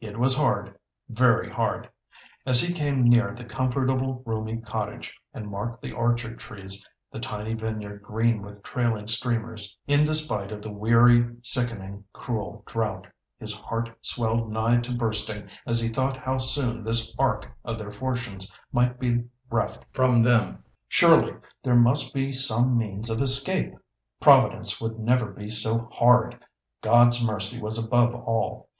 [0.00, 0.78] It was hard
[1.10, 1.90] very hard!
[2.46, 7.52] As he came near the comfortable, roomy cottage, and marked the orchard trees, the tiny
[7.52, 13.06] vineyard green with trailing streamers in despite of the weary, sickening, cruel drought,
[13.38, 17.90] his heart swelled nigh to bursting as he thought how soon this ark of their
[17.92, 20.64] fortunes might be reft from them.
[20.88, 23.74] Surely there must be some means of escape!
[24.22, 26.42] Providence would never be so hard!
[26.80, 28.70] God's mercy was above all.